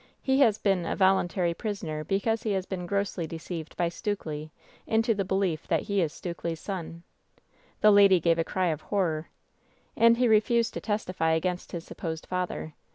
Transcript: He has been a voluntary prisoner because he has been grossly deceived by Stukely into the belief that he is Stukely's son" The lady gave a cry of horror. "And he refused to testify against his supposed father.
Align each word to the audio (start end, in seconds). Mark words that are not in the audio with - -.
He 0.19 0.39
has 0.39 0.57
been 0.57 0.83
a 0.83 0.95
voluntary 0.95 1.53
prisoner 1.53 2.03
because 2.03 2.41
he 2.41 2.53
has 2.53 2.65
been 2.65 2.87
grossly 2.87 3.27
deceived 3.27 3.77
by 3.77 3.89
Stukely 3.89 4.49
into 4.87 5.13
the 5.13 5.23
belief 5.23 5.67
that 5.67 5.83
he 5.83 6.01
is 6.01 6.11
Stukely's 6.11 6.59
son" 6.59 7.03
The 7.81 7.91
lady 7.91 8.19
gave 8.19 8.39
a 8.39 8.43
cry 8.43 8.69
of 8.69 8.81
horror. 8.81 9.29
"And 9.95 10.17
he 10.17 10.27
refused 10.27 10.73
to 10.73 10.81
testify 10.81 11.33
against 11.33 11.71
his 11.71 11.85
supposed 11.85 12.25
father. 12.25 12.73